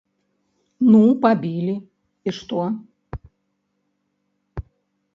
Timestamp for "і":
2.31-2.35